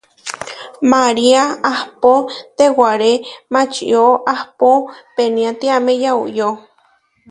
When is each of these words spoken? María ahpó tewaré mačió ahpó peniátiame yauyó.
María 0.93 1.43
ahpó 1.73 2.13
tewaré 2.57 3.13
mačió 3.53 4.01
ahpó 4.35 4.71
peniátiame 5.15 5.93
yauyó. 6.03 6.49